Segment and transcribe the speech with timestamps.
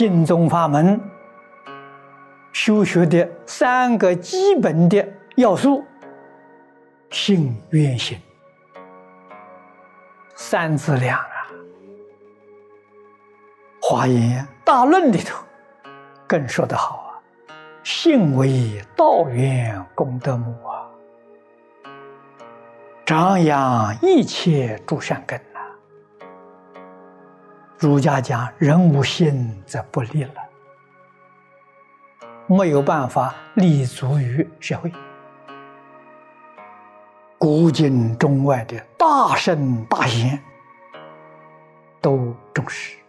[0.00, 0.98] 净宗法门
[2.54, 5.84] 修学的三个基本的要素：
[7.10, 8.18] 信、愿、行。
[10.34, 11.18] 三资量，
[13.90, 15.44] 《华严大论》里头
[16.24, 17.18] 更说得好啊
[17.82, 20.86] ：“性为道源功德母啊，
[23.04, 25.58] 张扬一切诸善根呐。”
[27.78, 30.34] 儒家讲人无信则不立了，
[32.46, 34.92] 没有办法立足于社会。
[37.38, 40.40] 古今中外的大圣大贤
[42.00, 42.99] 都重视。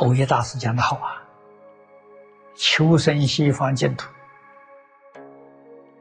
[0.00, 1.22] 欧耶大师讲的好啊，
[2.54, 4.08] 求生西方净土，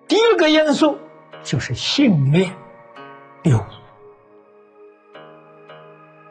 [0.07, 0.97] 第二个因素
[1.43, 2.55] 就是信念
[3.43, 3.61] 有。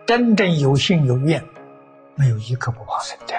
[0.06, 1.46] 真正有信有愿，
[2.14, 3.34] 没有一个不往生的。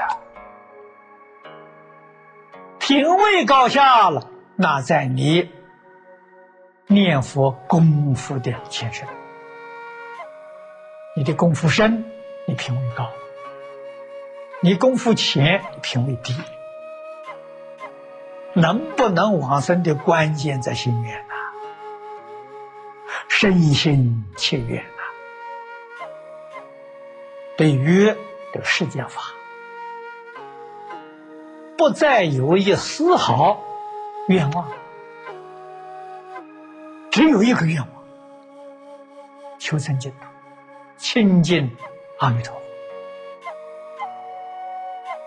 [2.77, 5.49] 品位高下了，那在你
[6.85, 9.07] 念佛功夫的前身。
[11.15, 12.05] 你的功夫深，
[12.45, 13.05] 你品位高；
[14.61, 16.33] 你功夫浅，品位低。
[18.53, 21.35] 能不能往生的关键在心愿呐，
[23.29, 25.03] 身心切愿呐。
[27.55, 28.13] 对于
[28.51, 29.21] 这个世间法，
[31.77, 33.63] 不再有一丝毫
[34.27, 34.67] 愿望，
[37.11, 37.87] 只有一个愿望：
[39.59, 40.17] 求生净土，
[40.97, 41.69] 亲近
[42.17, 42.61] 阿弥陀佛。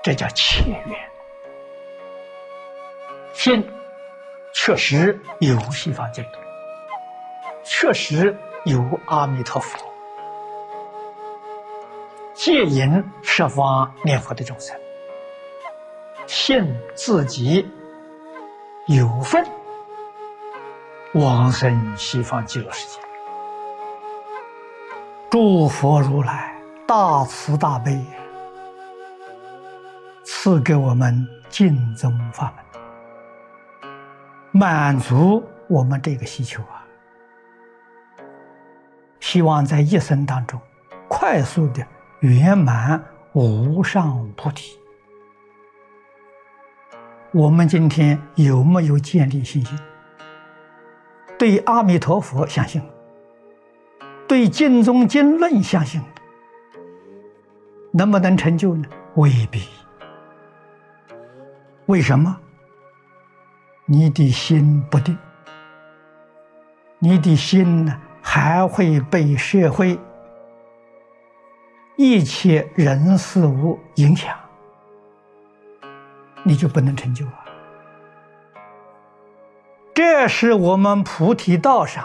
[0.02, 0.98] 这叫切愿。
[3.32, 3.66] 心
[4.52, 6.38] 确实有西方净土，
[7.64, 9.78] 确实有阿弥陀佛。
[12.34, 14.76] 戒淫十方念佛的众生，
[16.26, 17.68] 信自己
[18.86, 19.46] 有份
[21.14, 23.00] 往生西方极乐世界。
[25.30, 28.04] 诸佛如来大慈大悲，
[30.44, 33.90] 赐给我们净宗法门，
[34.50, 36.82] 满足我们这个需求啊！
[39.20, 40.60] 希望在一生当中
[41.06, 41.86] 快速的。
[42.22, 43.00] 圆满
[43.34, 44.76] 无上菩提，
[47.30, 49.78] 我们今天有没有建立信心？
[51.38, 52.82] 对阿弥陀佛相信，
[54.26, 56.02] 对经中经论相信，
[57.92, 58.88] 能不能成就呢？
[59.14, 59.62] 未必。
[61.86, 62.38] 为什么？
[63.86, 65.18] 你的心不定，
[66.98, 69.98] 你的心呢，还会被社会。
[71.96, 74.34] 一切人事物影响，
[76.42, 77.44] 你就不能成就啊！
[79.94, 82.04] 这是我们菩提道上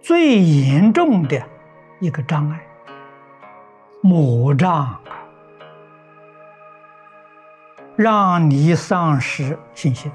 [0.00, 1.42] 最严重的
[1.98, 2.60] 一个障碍，
[4.02, 5.00] 魔障啊，
[7.96, 10.12] 让你丧失信心，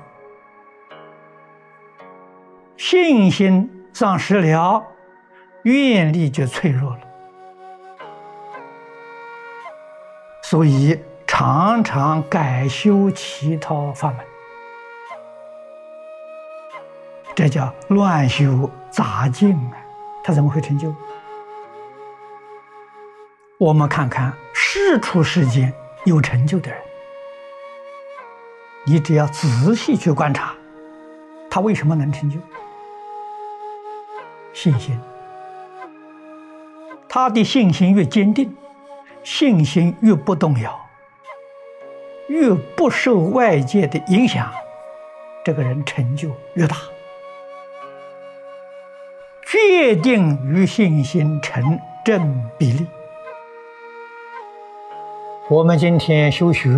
[2.78, 4.86] 信心丧失了，
[5.64, 7.00] 愿力就脆弱了。
[10.44, 14.20] 所以常常改修其他法门，
[17.34, 19.74] 这叫乱修杂境啊！
[20.24, 20.94] 他怎么会成就？
[23.58, 25.74] 我们看看世出世间
[26.06, 26.80] 有成就的人，
[28.86, 30.54] 你只要仔细去观察，
[31.50, 32.38] 他为什么能成就？
[34.54, 35.00] 信心，
[37.08, 38.56] 他的信心越坚定。
[39.24, 40.84] 信心越不动摇，
[42.28, 44.52] 越不受外界的影响，
[45.46, 46.76] 这个人成就越大。
[49.46, 52.88] 决定与信心成正比例。
[55.50, 56.72] 我们今天修学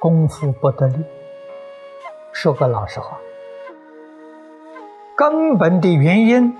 [0.00, 1.04] 功夫不得力，
[2.32, 3.18] 说个老实话，
[5.16, 6.56] 根本的原因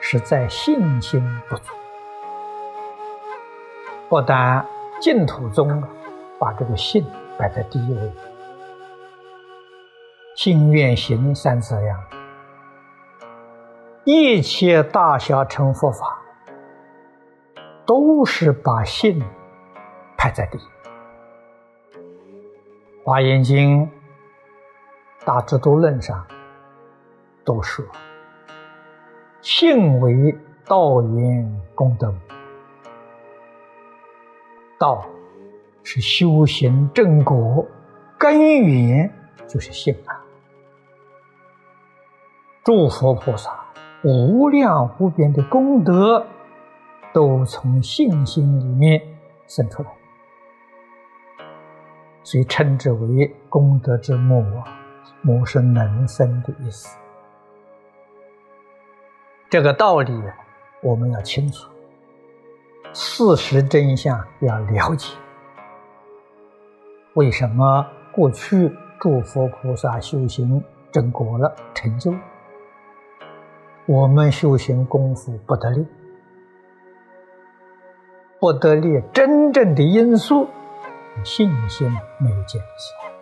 [0.00, 1.72] 是在信心不足。
[4.08, 4.64] 不但
[5.00, 5.82] 净土宗
[6.38, 7.04] 把这个信
[7.36, 8.12] 摆在第一位，
[10.36, 11.98] 心愿行三资量，
[14.04, 16.16] 一切大小乘佛法
[17.84, 19.20] 都是把信
[20.16, 20.73] 排在第一。
[23.06, 23.86] 华严经、
[25.26, 26.26] 大智度论上
[27.44, 27.84] 都说，
[29.42, 30.34] 信为
[30.64, 32.14] 道源功德。
[34.78, 35.04] 道
[35.82, 37.66] 是修行正果
[38.16, 39.12] 根源，
[39.46, 40.24] 就是信啊。
[42.64, 43.66] 诸佛菩萨
[44.02, 46.26] 无量无边的功德，
[47.12, 48.98] 都从信心里面
[49.46, 49.90] 生出来，
[52.24, 54.64] 所以称之为功德之母啊。
[55.22, 56.98] 母是能生的意思。
[59.48, 60.12] 这个道理
[60.82, 61.70] 我们要清楚，
[62.92, 65.16] 事实真相要了解。
[67.14, 68.70] 为什么过去
[69.00, 72.12] 诸佛菩萨修行正果了成就？
[73.86, 75.86] 我们修行功夫不得力，
[78.40, 80.48] 不得力，真正的因素
[81.22, 81.88] 信心
[82.18, 83.12] 没有建立起来。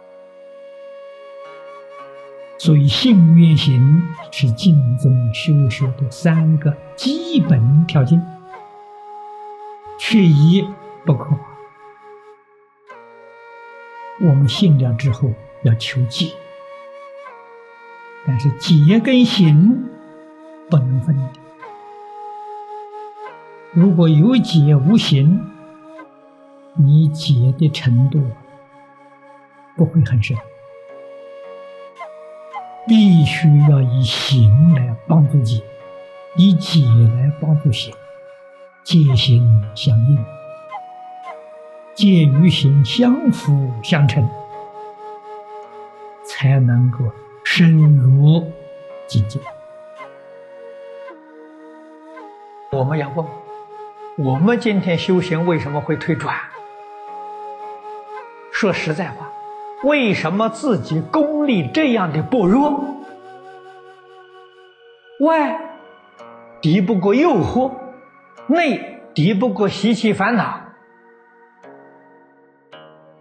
[2.58, 8.24] 所以信愿行是净宗修学的三个基本条件，
[9.98, 10.64] 缺一
[11.04, 11.36] 不可。
[14.20, 15.32] 我们信了之后
[15.64, 16.32] 要求戒，
[18.26, 19.88] 但是戒跟行。
[20.70, 21.28] 不能分的。
[23.72, 25.51] 如果有解无行，
[26.74, 28.20] 你解的程度
[29.76, 30.36] 不会很深。
[32.86, 35.62] 必须要以行来帮助解，
[36.36, 37.94] 以解来帮助行，
[38.82, 40.24] 戒行相应，
[41.94, 44.28] 戒与行相辅相成，
[46.26, 46.98] 才能够
[47.44, 48.50] 深入
[49.06, 49.38] 境界。
[52.72, 53.24] 我们要问：
[54.18, 56.34] 我们今天修行为什么会退转？
[58.62, 59.28] 说实在话，
[59.82, 62.80] 为什么自己功力这样的薄弱？
[65.18, 65.60] 外
[66.60, 67.72] 敌不过诱惑，
[68.46, 70.60] 内敌不过习气烦恼。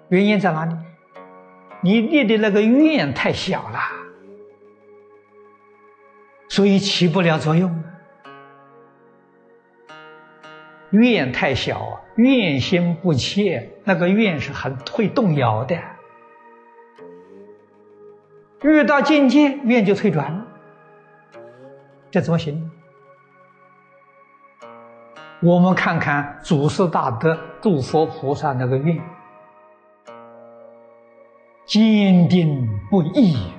[0.10, 0.76] 原因在哪里？
[1.82, 3.80] 你立的那个愿太小了，
[6.50, 7.84] 所以起不了作用。
[10.92, 15.78] 愿太小，愿心不切，那个愿是很会动摇的。
[18.62, 20.46] 遇到境界，愿就退转，
[22.12, 22.72] 这怎么行呢？
[25.42, 29.02] 我们看看祖师大德、诸佛菩萨那个愿，
[31.66, 33.52] 坚定不移，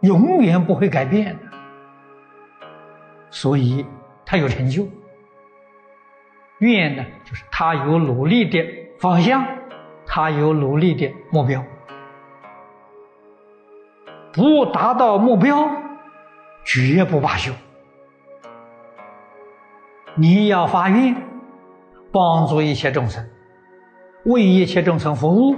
[0.00, 1.42] 永远不会改变的，
[3.30, 3.84] 所以
[4.24, 4.88] 他有成就。
[6.62, 8.64] 愿呢，就是他有努力的
[9.00, 9.44] 方向，
[10.06, 11.60] 他有努力的目标。
[14.32, 15.68] 不达到目标，
[16.64, 17.52] 绝不罢休。
[20.14, 21.16] 你要发愿，
[22.12, 23.28] 帮助一切众生，
[24.26, 25.56] 为一切众生服务，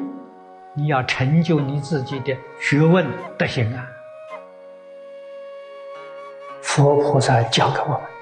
[0.74, 3.06] 你要成就你自己的学问
[3.36, 3.86] 德行啊！
[6.62, 8.13] 佛菩萨教给我们。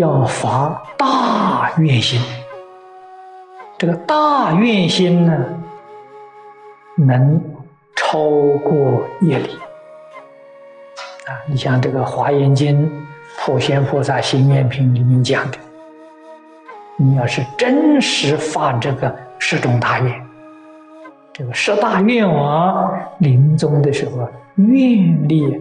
[0.00, 2.18] 要发大愿心，
[3.76, 5.44] 这个大愿心呢，
[6.96, 7.38] 能
[7.94, 9.50] 超过业力
[11.26, 11.36] 啊！
[11.46, 12.86] 你像这个《华严经》
[13.38, 15.58] 普贤菩萨心愿品里面讲的，
[16.96, 20.26] 你要是真实发这个十种大愿，
[21.30, 24.26] 这个十大愿王临终的时候，
[24.56, 25.60] 愿力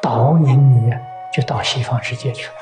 [0.00, 0.90] 导引你
[1.34, 2.52] 就到西方世界去了。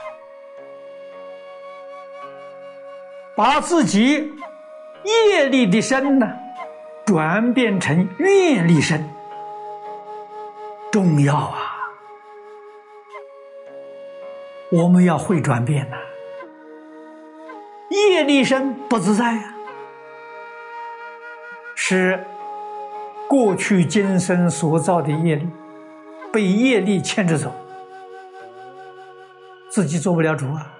[3.36, 4.32] 把自己
[5.04, 6.26] 业力的身呢，
[7.04, 9.06] 转变成愿力身，
[10.90, 11.76] 重要啊！
[14.72, 15.96] 我们要会转变呐。
[17.90, 19.54] 业力身不自在啊，
[21.74, 22.26] 是
[23.28, 25.46] 过去今生所造的业力，
[26.32, 27.52] 被业力牵着走，
[29.68, 30.72] 自己做不了主啊。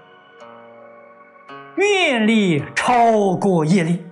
[2.17, 4.03] 愿力超过业力，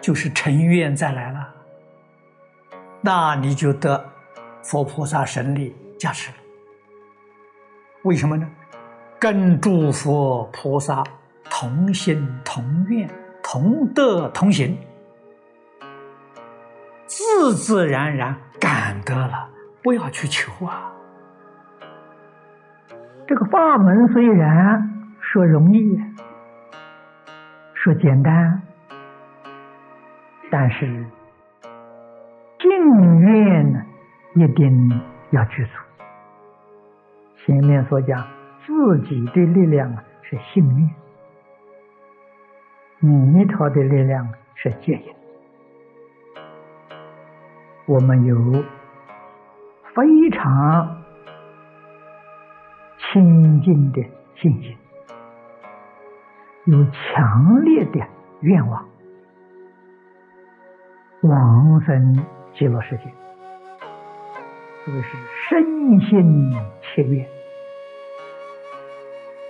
[0.00, 1.52] 就是成愿再来了，
[3.00, 4.00] 那你就得
[4.62, 6.36] 佛菩萨神力加持了。
[8.04, 8.48] 为什么呢？
[9.18, 11.02] 跟诸佛菩萨
[11.50, 13.10] 同心同愿
[13.42, 14.78] 同德同行，
[17.06, 19.48] 自自然然感得了，
[19.82, 20.92] 不要去求啊。
[23.26, 24.89] 这个法门虽然。
[25.32, 25.96] 说容易，
[27.72, 28.62] 说简单，
[30.50, 31.06] 但是
[32.58, 33.80] 境愿呢，
[34.34, 35.72] 一定要去做。
[37.36, 38.26] 前面所讲，
[38.66, 40.90] 自己的力量是信念，
[42.98, 45.14] 弥陀的力量是戒引。
[47.86, 48.64] 我们有
[49.94, 51.04] 非常
[52.98, 54.76] 亲近的信心，
[56.70, 58.00] 有强烈的
[58.42, 58.86] 愿望，
[61.22, 62.24] 往生
[62.54, 63.12] 极乐世界，
[64.86, 65.08] 这个是
[65.48, 67.26] 深信切愿。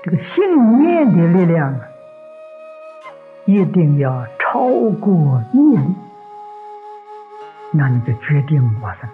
[0.03, 1.81] 这个信念的力量啊，
[3.45, 4.67] 一定要超
[4.99, 5.95] 过业力。
[7.73, 9.11] 那你就决定往生。